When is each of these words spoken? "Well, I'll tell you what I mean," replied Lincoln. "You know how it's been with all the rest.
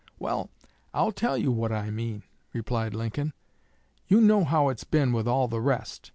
"Well, 0.17 0.49
I'll 0.95 1.11
tell 1.11 1.37
you 1.37 1.51
what 1.51 1.71
I 1.71 1.91
mean," 1.91 2.23
replied 2.53 2.95
Lincoln. 2.95 3.33
"You 4.07 4.19
know 4.19 4.43
how 4.43 4.69
it's 4.69 4.83
been 4.83 5.13
with 5.13 5.27
all 5.27 5.47
the 5.47 5.61
rest. 5.61 6.09